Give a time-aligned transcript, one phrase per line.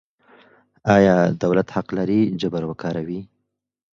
[0.95, 3.19] آیا دولت حق لري جبر وکاروي؟